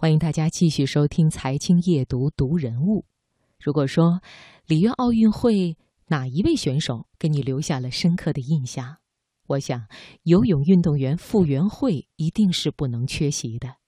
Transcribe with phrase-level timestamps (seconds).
[0.00, 3.04] 欢迎大家继续收听《财经夜读》读人物。
[3.60, 4.20] 如果说
[4.64, 8.98] 里约奥运会哪一位选手给你留下了深刻的印象，
[9.48, 9.88] 我想
[10.22, 13.78] 游泳运动员傅园慧一定是不能缺席的。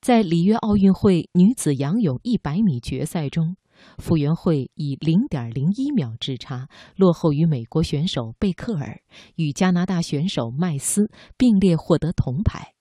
[0.00, 3.56] 在里约奥运会女子仰泳一百米决赛中，
[3.98, 9.00] 傅园慧以零点零一秒之差落后于美国选手贝克尔，
[9.34, 12.74] 与加拿大选手麦斯并列获得铜牌。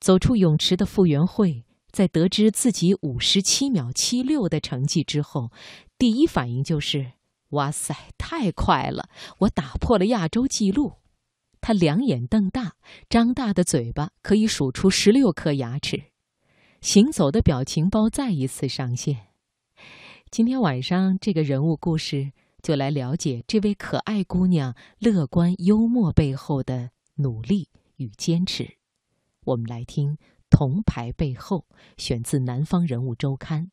[0.00, 5.50] 走出泳池的傅园慧，在得知自己五十七秒七六的成绩之后，
[5.98, 7.12] 第一反应就是
[7.50, 9.10] ：“哇塞，太快了！
[9.40, 10.94] 我打破了亚洲纪录。”
[11.60, 12.76] 他两眼瞪大，
[13.10, 16.04] 张大的嘴巴可以数出十六颗牙齿，
[16.80, 19.26] 行走的表情包再一次上线。
[20.30, 22.32] 今天晚上，这个人物故事
[22.62, 28.79] 就来了解这位可爱姑娘乐观幽默背后的努力与坚持。
[29.50, 30.12] 我们来听
[30.48, 33.64] 《铜牌背后》，选自《南方人物周刊》，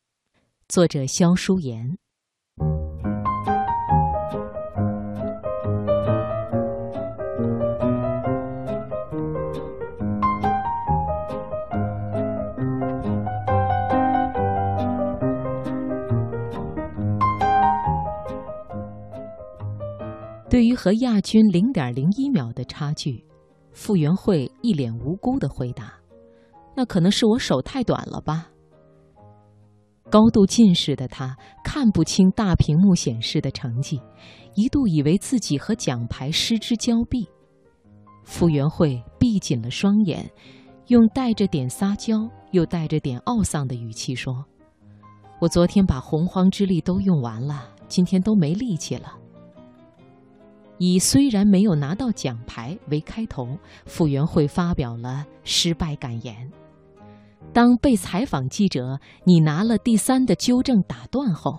[0.68, 1.98] 作者肖淑妍。
[20.50, 23.27] 对于和亚军零点零一秒的差距。
[23.80, 25.94] 傅园慧一脸无辜的回答
[26.76, 28.50] ：“那可能是我手太短了吧。”
[30.10, 34.02] 高度近视的他看不清大屏幕显示的成绩，
[34.56, 37.24] 一度以为自己和奖牌失之交臂。
[38.24, 40.28] 傅园慧闭紧了双眼，
[40.88, 44.44] 用带着点撒娇又带着点懊丧的语气说
[45.40, 49.16] ：“我昨天把洪荒之力都用完了，今天都没力气了。”
[50.78, 56.50] 以虽然没有拿到奖牌为开头，傅园慧发表了失败感言。
[57.52, 61.58] 当被采访记者“你拿了第三”的纠正打断后，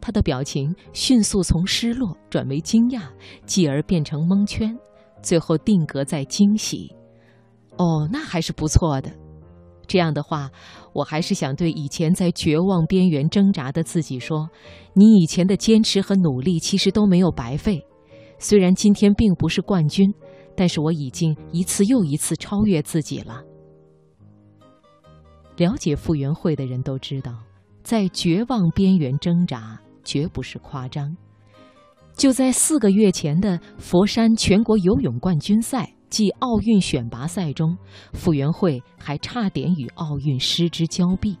[0.00, 3.02] 他的表情迅速从失落转为惊讶，
[3.46, 4.76] 继而变成蒙圈，
[5.22, 6.94] 最后定格在惊喜。
[7.78, 9.10] 哦，那还是不错的。
[9.86, 10.50] 这样的话，
[10.92, 14.48] 我还是想对以前在绝望边缘挣扎的自己说：
[14.94, 17.84] 你以前的坚持和努力其实都没有白费。
[18.42, 20.12] 虽然今天并不是冠军，
[20.56, 23.40] 但是我已经一次又一次超越自己了。
[25.56, 27.38] 了解傅园慧的人都知道，
[27.84, 31.16] 在绝望边缘挣扎绝不是夸张。
[32.16, 37.78] 就在四个月前的佛山全国游泳冠军赛暨奥运选拔赛中，
[38.12, 41.38] 傅园慧还差点与奥运失之交臂。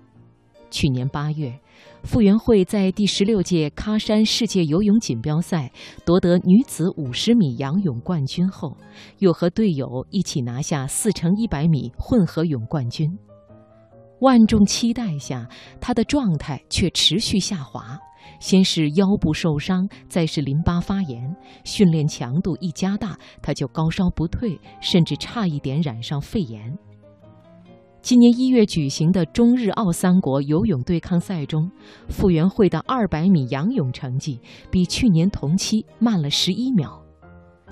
[0.70, 1.58] 去年八月。
[2.02, 5.70] 傅园慧在第十六届喀山世界游泳锦标赛
[6.04, 8.76] 夺得女子五十米仰泳冠军后，
[9.18, 13.08] 又和队友一起拿下四乘一百米混合泳冠军。
[14.20, 15.48] 万众期待下，
[15.80, 17.98] 她的状态却持续下滑，
[18.40, 26.76] 先是腰部受伤，再是淋巴发炎，训练强度一加大，她就高烧不退，甚至差一点染上肺炎。
[28.02, 31.70] 今年一月举行的中日澳三国游泳对抗赛中，
[32.08, 34.40] 傅园慧的二百米仰泳成绩
[34.72, 37.00] 比去年同期慢了十一秒。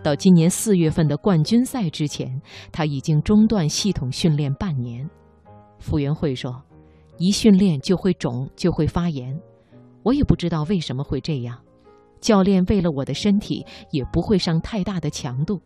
[0.04, 5.04] 到今年四月份的冠军赛之前，他已经中断系统训练半年。
[5.80, 6.62] 傅园慧说
[7.18, 9.36] ：“一训练就会肿，就会发炎，
[10.04, 11.58] 我也不知道为什么会这样。
[12.20, 15.60] 教练为了我的身体，也不会上太大的强度，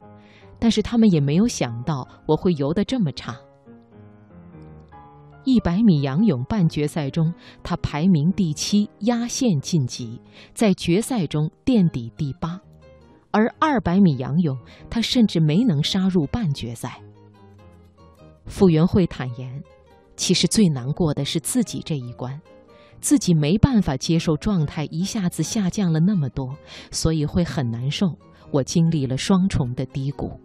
[0.59, 3.39] 但是他们也没有想到我会游得这么差。”
[5.45, 7.33] 一百米仰泳半决赛中，
[7.63, 10.21] 他排名第七，压线晋级，
[10.55, 12.59] 在决赛中垫底第八；
[13.31, 14.57] 而二百米仰泳，
[14.89, 17.01] 他甚至没能杀入半决赛。
[18.47, 19.63] 傅园慧坦言，
[20.17, 22.41] 其实最难过的是自己这一关，
[23.01, 26.57] 自己没办法接受状态一下子下降了那么多，
[26.91, 28.07] 所以会很难受。
[28.51, 30.41] 我经历了双重的低谷。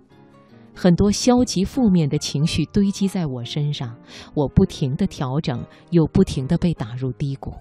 [0.81, 3.93] 很多消极负面的情绪堆积在我身上，
[4.33, 7.53] 我不停地调整，又不停地被打入低谷。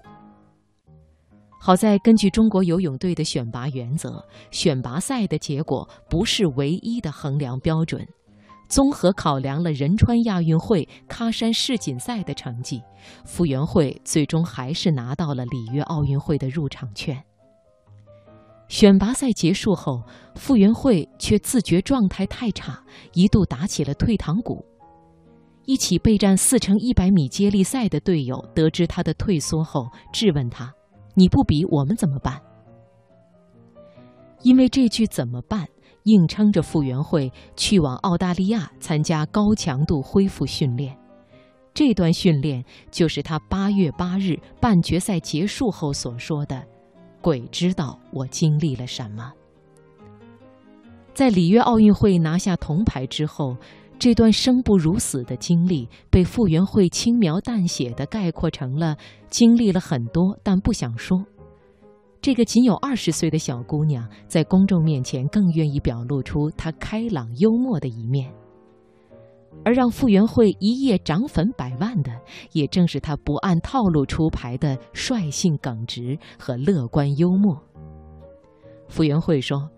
[1.59, 8.07] 好在根据中国游泳队的选拔原则，选拔赛的结果不是唯一的衡量标准。
[8.69, 12.81] 综合考量了仁川亚运会、喀山世锦赛的成绩，
[13.25, 17.21] 傅园慧最终还是拿到了里约奥运会的入场券。
[18.69, 20.01] 选拔赛结束后，
[20.35, 22.81] 傅园慧却自觉状态太差，
[23.13, 24.63] 一度打起了退堂鼓。
[25.65, 30.71] 一起备战四乘一百米接力赛的队友得知他的退缩后，质问他
[31.15, 32.39] ：“你不比我们怎么办？”
[34.43, 35.67] 因为这句“怎么办”，
[36.05, 40.95] 硬撑着傅园慧去往澳大利亚参加高强度恢复训练。
[41.73, 46.63] 这段训练就是他八月八日半决赛结束后所说的
[47.21, 49.31] ：“鬼知道我经历了什么。”
[51.13, 53.57] 在里约奥运会拿下铜牌之后，
[53.97, 58.95] 这段生不如死的经历被傅园慧轻描淡写地概括成了
[59.29, 61.21] “经历了很多，但不想说”。
[62.21, 68.31] 这个仅有二十岁的小姑娘，在公众面前更愿意表露出她开朗幽默的一面。
[69.65, 72.11] 而让傅园慧一夜涨粉百万的，
[72.53, 77.61] 也正是她不按套路出牌的率性耿直和乐观幽默。
[78.87, 79.69] 傅园慧说：“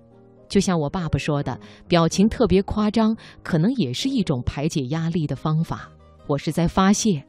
[0.48, 5.92] 就像我爸爸说的，表情特别夸张，可能也是一种排解压力的方法。
[6.28, 7.26] 我是在发泄，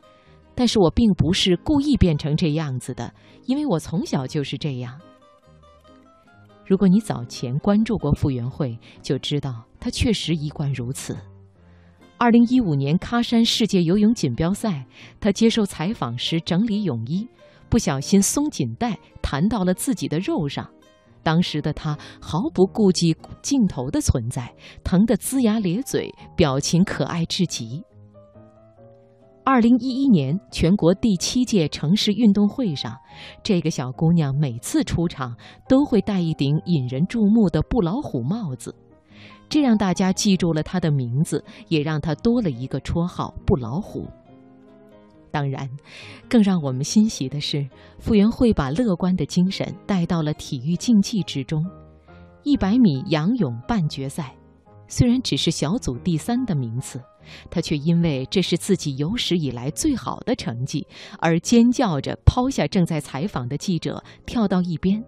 [0.54, 3.12] 但是我并不是故意变成这样子的，
[3.46, 5.00] 因为我从小就是这样。
[6.64, 11.16] 如果你早前关注过傅园慧，就知道她确实一贯如此。”
[12.22, 14.86] 二零一五年喀山世界游泳锦标赛，
[15.18, 17.26] 他接受采访时整理泳衣，
[17.68, 20.64] 不小心松紧带弹到了自己的肉上。
[21.24, 24.54] 当时的他毫不顾及镜头的存在，
[24.84, 27.82] 疼得龇牙咧嘴，表情可爱至极。
[29.42, 32.96] 二零一一年全国第七届城市运动会上，
[33.42, 35.36] 这个小姑娘每次出场
[35.68, 38.72] 都会戴一顶引人注目的布老虎帽子。
[39.52, 44.08] 这让大家记住了他的名字，也让他多了一个绰号“不老虎”。
[45.30, 45.68] 当然，
[46.26, 47.68] 更让我们欣喜的是，
[47.98, 51.62] 傅园慧把乐观的精神带到了体育竞技之中。
[52.44, 54.34] 一百米仰泳半决赛，
[54.88, 56.98] 虽然只是小组第三的名次，
[57.50, 60.86] 他却因为这是自己有史以来最好的成绩，
[61.18, 65.04] 而尖叫着抛下正在采访的记者，跳到一边。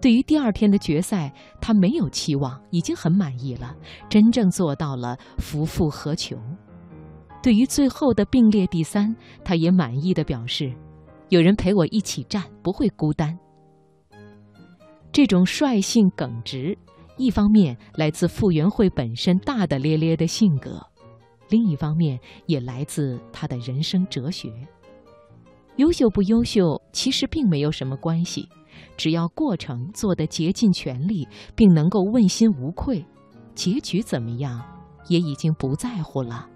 [0.00, 3.74] 对于第二天的决赛，他没有期望，已经很满意了，
[4.08, 6.36] 真正做到了夫复何求。
[7.42, 9.14] 对于最后的并列第三，
[9.44, 10.72] 他也满意的表示，
[11.28, 13.36] 有人陪我一起站，不会孤单。
[15.10, 16.76] 这种率性耿直，
[17.16, 20.78] 一方面来自傅园慧本身大大咧咧的性格，
[21.48, 24.52] 另一方面也来自他的人生哲学。
[25.76, 28.48] 优秀不优秀，其实并没有什么关系。
[28.96, 33.04] 只要过程做得竭尽全力，并能够问心无愧，
[33.54, 34.62] 结局怎么样，
[35.08, 36.48] 也已经不在乎了。